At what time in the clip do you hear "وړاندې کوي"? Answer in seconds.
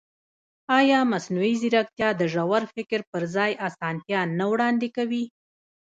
4.51-5.23